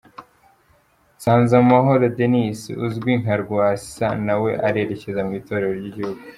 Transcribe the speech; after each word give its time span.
Nsanzamahoro 1.15 2.05
Dennis 2.17 2.59
uzwi 2.85 3.11
nka 3.21 3.35
Rwasa 3.43 4.07
nawe 4.25 4.51
arerekeza 4.67 5.19
mu 5.27 5.33
itorero 5.39 5.71
ry'igihugu. 5.79 6.23